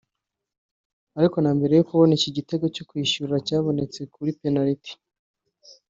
ariko 1.17 1.37
na 1.41 1.51
mbere 1.57 1.73
yo 1.75 1.85
kubona 1.89 2.11
iki 2.17 2.29
gitego 2.37 2.65
cyo 2.75 2.83
kwishyura 2.89 3.35
cyabonetse 3.47 3.99
kuri 4.13 4.29
penaliti 4.41 4.93